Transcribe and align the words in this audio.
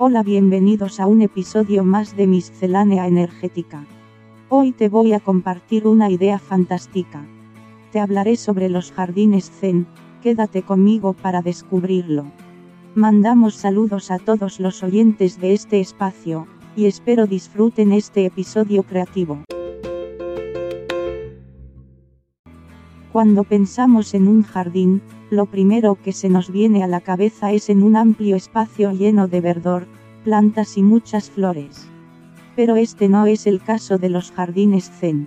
Hola, 0.00 0.22
bienvenidos 0.22 1.00
a 1.00 1.08
un 1.08 1.22
episodio 1.22 1.82
más 1.82 2.16
de 2.16 2.28
Miscelánea 2.28 3.08
Energética. 3.08 3.84
Hoy 4.48 4.70
te 4.70 4.88
voy 4.88 5.12
a 5.12 5.18
compartir 5.18 5.88
una 5.88 6.08
idea 6.08 6.38
fantástica. 6.38 7.26
Te 7.90 7.98
hablaré 7.98 8.36
sobre 8.36 8.68
los 8.68 8.92
jardines 8.92 9.50
zen, 9.50 9.88
quédate 10.22 10.62
conmigo 10.62 11.14
para 11.14 11.42
descubrirlo. 11.42 12.26
Mandamos 12.94 13.56
saludos 13.56 14.12
a 14.12 14.20
todos 14.20 14.60
los 14.60 14.84
oyentes 14.84 15.40
de 15.40 15.52
este 15.52 15.80
espacio, 15.80 16.46
y 16.76 16.86
espero 16.86 17.26
disfruten 17.26 17.90
este 17.90 18.24
episodio 18.24 18.84
creativo. 18.84 19.42
Cuando 23.18 23.42
pensamos 23.42 24.14
en 24.14 24.28
un 24.28 24.44
jardín, 24.44 25.02
lo 25.28 25.46
primero 25.46 25.96
que 25.96 26.12
se 26.12 26.28
nos 26.28 26.52
viene 26.52 26.84
a 26.84 26.86
la 26.86 27.00
cabeza 27.00 27.50
es 27.50 27.68
en 27.68 27.82
un 27.82 27.96
amplio 27.96 28.36
espacio 28.36 28.92
lleno 28.92 29.26
de 29.26 29.40
verdor, 29.40 29.88
plantas 30.22 30.78
y 30.78 30.84
muchas 30.84 31.28
flores. 31.28 31.88
Pero 32.54 32.76
este 32.76 33.08
no 33.08 33.26
es 33.26 33.48
el 33.48 33.60
caso 33.60 33.98
de 33.98 34.08
los 34.08 34.30
jardines 34.30 34.88
zen. 35.00 35.26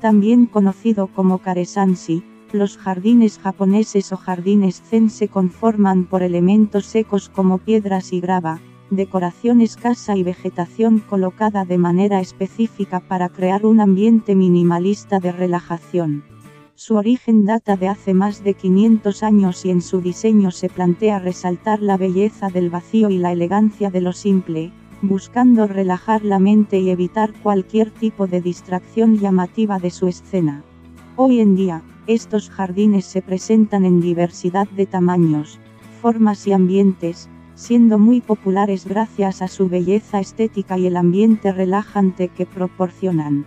También 0.00 0.46
conocido 0.46 1.08
como 1.08 1.38
karesanshi, 1.38 2.22
los 2.52 2.78
jardines 2.78 3.40
japoneses 3.40 4.12
o 4.12 4.16
jardines 4.16 4.80
zen 4.80 5.10
se 5.10 5.26
conforman 5.26 6.04
por 6.04 6.22
elementos 6.22 6.86
secos 6.86 7.28
como 7.28 7.58
piedras 7.58 8.12
y 8.12 8.20
grava, 8.20 8.60
decoración 8.90 9.60
escasa 9.60 10.16
y 10.16 10.22
vegetación 10.22 11.00
colocada 11.00 11.64
de 11.64 11.76
manera 11.76 12.20
específica 12.20 13.00
para 13.00 13.30
crear 13.30 13.66
un 13.66 13.80
ambiente 13.80 14.36
minimalista 14.36 15.18
de 15.18 15.32
relajación. 15.32 16.35
Su 16.78 16.96
origen 16.96 17.46
data 17.46 17.78
de 17.78 17.88
hace 17.88 18.12
más 18.12 18.44
de 18.44 18.52
500 18.52 19.22
años 19.22 19.64
y 19.64 19.70
en 19.70 19.80
su 19.80 20.02
diseño 20.02 20.50
se 20.50 20.68
plantea 20.68 21.18
resaltar 21.18 21.80
la 21.80 21.96
belleza 21.96 22.50
del 22.50 22.68
vacío 22.68 23.08
y 23.08 23.16
la 23.16 23.32
elegancia 23.32 23.90
de 23.90 24.02
lo 24.02 24.12
simple, 24.12 24.72
buscando 25.00 25.66
relajar 25.66 26.22
la 26.22 26.38
mente 26.38 26.78
y 26.78 26.90
evitar 26.90 27.32
cualquier 27.42 27.90
tipo 27.90 28.26
de 28.26 28.42
distracción 28.42 29.16
llamativa 29.18 29.78
de 29.78 29.88
su 29.88 30.06
escena. 30.06 30.64
Hoy 31.16 31.40
en 31.40 31.56
día, 31.56 31.82
estos 32.06 32.50
jardines 32.50 33.06
se 33.06 33.22
presentan 33.22 33.86
en 33.86 34.02
diversidad 34.02 34.68
de 34.68 34.84
tamaños, 34.84 35.58
formas 36.02 36.46
y 36.46 36.52
ambientes, 36.52 37.30
siendo 37.54 37.98
muy 37.98 38.20
populares 38.20 38.84
gracias 38.84 39.40
a 39.40 39.48
su 39.48 39.70
belleza 39.70 40.20
estética 40.20 40.76
y 40.76 40.88
el 40.88 40.98
ambiente 40.98 41.52
relajante 41.52 42.28
que 42.28 42.44
proporcionan. 42.44 43.46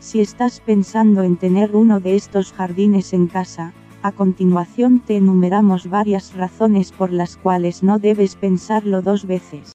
Si 0.00 0.20
estás 0.20 0.60
pensando 0.60 1.22
en 1.22 1.36
tener 1.36 1.76
uno 1.76 2.00
de 2.00 2.16
estos 2.16 2.54
jardines 2.54 3.12
en 3.12 3.26
casa, 3.26 3.74
a 4.00 4.12
continuación 4.12 5.00
te 5.00 5.18
enumeramos 5.18 5.90
varias 5.90 6.34
razones 6.34 6.90
por 6.90 7.12
las 7.12 7.36
cuales 7.36 7.82
no 7.82 7.98
debes 7.98 8.34
pensarlo 8.34 9.02
dos 9.02 9.26
veces. 9.26 9.72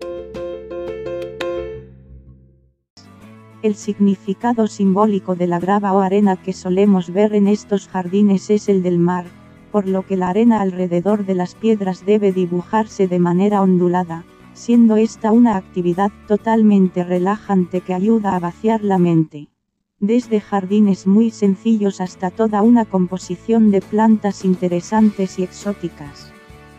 El 3.62 3.76
significado 3.76 4.66
simbólico 4.66 5.36
de 5.36 5.46
la 5.46 5.60
grava 5.60 5.94
o 5.94 6.00
arena 6.00 6.38
que 6.38 6.54
solemos 6.54 7.12
ver 7.12 7.36
en 7.36 7.48
estos 7.48 7.88
jardines 7.88 8.50
es 8.50 8.68
el 8.68 8.82
del 8.82 8.98
mar, 8.98 9.26
por 9.72 9.88
lo 9.88 10.08
que 10.08 10.18
la 10.18 10.30
arena 10.30 10.62
alrededor 10.62 11.28
de 11.28 11.36
las 11.36 11.54
piedras 11.54 12.04
debe 12.04 12.32
dibujarse 12.32 13.08
de 13.08 13.20
manera 13.20 13.62
ondulada, 13.62 14.26
siendo 14.54 14.98
esta 14.98 15.32
una 15.32 15.56
actividad 15.56 16.12
totalmente 16.28 17.04
relajante 17.04 17.82
que 17.82 17.94
ayuda 17.94 18.36
a 18.36 18.40
vaciar 18.40 18.84
la 18.84 18.98
mente 18.98 19.50
desde 20.00 20.42
jardines 20.42 21.08
muy 21.08 21.32
sencillos 21.32 22.02
hasta 22.02 22.30
toda 22.30 22.62
una 22.62 22.86
composición 22.86 23.72
de 23.72 23.82
plantas 23.82 24.44
interesantes 24.44 25.40
y 25.40 25.44
exóticas. 25.44 26.32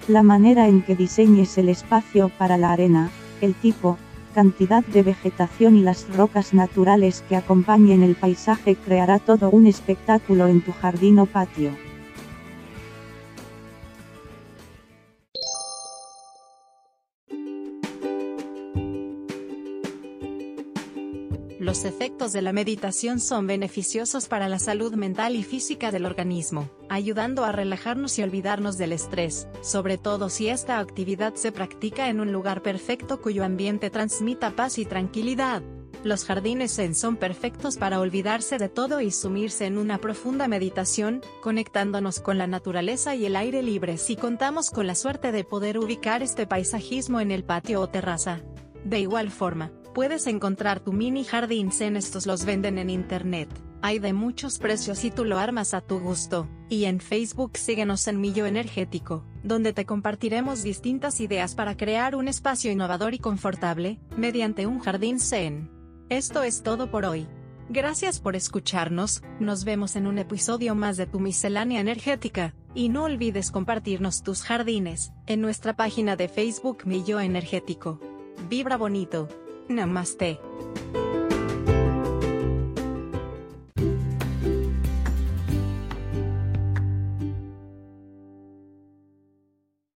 La 0.07 0.23
manera 0.23 0.69
en 0.69 0.83
que 0.83 0.95
diseñes 0.95 1.57
el 1.59 1.69
espacio 1.69 2.31
para 2.39 2.59
la 2.59 2.73
arena, 2.73 3.11
el 3.41 3.55
tipo, 3.55 3.99
cantidad 4.35 4.85
de 4.85 5.03
vegetación 5.03 5.77
y 5.77 5.83
las 5.83 6.15
rocas 6.15 6.53
naturales 6.53 7.25
que 7.27 7.37
acompañen 7.37 8.03
el 8.03 8.17
paisaje 8.17 8.77
creará 8.77 9.19
todo 9.19 9.51
un 9.51 9.67
espectáculo 9.67 10.47
en 10.47 10.61
tu 10.61 10.73
jardín 10.73 11.19
o 11.19 11.27
patio. 11.27 11.71
Los 21.59 21.87
efectos 21.87 22.35
de 22.35 22.43
la 22.43 22.53
meditación 22.53 23.19
son 23.19 23.47
beneficiosos 23.47 24.29
para 24.29 24.47
la 24.47 24.59
salud 24.59 24.93
mental 24.95 25.37
y 25.37 25.43
física 25.43 25.91
del 25.91 26.05
organismo, 26.05 26.69
ayudando 26.91 27.47
a 27.47 27.53
relajarnos 27.53 28.19
y 28.19 28.23
olvidarnos 28.23 28.77
del 28.77 28.93
estrés, 28.93 29.49
sobre 29.63 29.97
todo 29.97 30.29
si 30.29 30.49
esta 30.49 30.79
actividad 30.79 31.35
se 31.35 31.53
practica 31.53 32.11
en 32.11 32.21
un 32.21 32.31
lugar 32.31 32.61
perfecto 32.61 33.23
cuyo 33.23 33.43
ambiente 33.43 33.89
transmita 33.89 34.51
paz 34.51 34.77
y 34.77 34.85
tranquilidad. 34.85 35.63
Los 36.05 36.27
jardines 36.27 36.77
zen 36.77 36.95
son 36.95 37.17
perfectos 37.17 37.79
para 37.79 38.01
olvidarse 38.01 38.59
de 38.59 38.69
todo 38.69 39.01
y 39.01 39.11
sumirse 39.11 39.65
en 39.65 39.79
una 39.79 39.97
profunda 39.97 40.49
meditación, 40.49 41.23
conectándonos 41.43 42.21
con 42.21 42.37
la 42.37 42.47
naturaleza 42.47 43.15
y 43.15 43.25
el 43.25 43.35
aire 43.35 43.63
libre 43.63 43.97
si 43.97 44.15
contamos 44.15 44.71
con 44.71 44.87
la 44.87 44.95
suerte 44.95 45.33
de 45.33 45.43
poder 45.43 45.79
ubicar 45.79 46.23
este 46.23 46.47
paisajismo 46.47 47.19
en 47.19 47.31
el 47.31 47.45
patio 47.45 47.81
o 47.81 47.89
terraza. 47.89 48.43
De 48.87 49.01
igual 49.01 49.31
forma, 49.31 49.71
Puedes 49.97 50.27
encontrar 50.27 50.81
tu 50.81 50.93
mini 50.93 51.25
jardín 51.25 51.73
zen 51.73 51.97
estos 51.97 52.27
los 52.27 52.45
venden 52.45 52.77
en 52.77 52.91
internet. 52.91 53.49
Hay 53.81 53.99
de 53.99 54.13
muchos 54.13 54.59
precios 54.59 55.03
y 55.07 55.11
tú 55.11 55.25
lo 55.25 55.39
armas 55.39 55.73
a 55.73 55.81
tu 55.81 56.01
gusto. 56.01 56.51
Y 56.69 56.85
en 56.85 57.01
Facebook 57.01 57.53
síguenos 57.57 58.07
en 58.07 58.21
Millo 58.21 58.45
Energético, 58.45 59.25
donde 59.43 59.73
te 59.73 59.87
compartiremos 59.87 60.63
distintas 60.63 61.19
ideas 61.21 61.55
para 61.55 61.79
crear 61.79 62.15
un 62.15 62.29
espacio 62.29 62.71
innovador 62.71 63.15
y 63.15 63.19
confortable, 63.19 63.99
mediante 64.19 64.67
un 64.67 64.81
jardín 64.81 65.19
zen. 65.19 65.71
Esto 66.11 66.43
es 66.43 66.63
todo 66.63 66.91
por 66.91 67.07
hoy. 67.07 67.27
Gracias 67.71 68.21
por 68.21 68.37
escucharnos, 68.37 69.23
nos 69.41 69.65
vemos 69.65 69.97
en 69.97 70.07
un 70.07 70.19
episodio 70.19 70.75
más 70.75 70.99
de 70.99 71.07
tu 71.07 71.21
miscelánea 71.21 71.81
energética, 71.81 72.55
y 72.75 72.91
no 72.91 73.05
olvides 73.05 73.51
compartirnos 73.51 74.23
tus 74.23 74.43
jardines, 74.43 75.15
en 75.27 75.41
nuestra 75.41 75.75
página 75.75 76.17
de 76.17 76.29
Facebook 76.29 76.83
Millo 76.85 77.19
Energético. 77.19 77.99
Vibra 78.49 78.77
bonito. 78.77 79.29
Namaste. 79.69 80.39